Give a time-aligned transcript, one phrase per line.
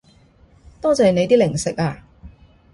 [0.81, 2.03] 多謝你啲零食啊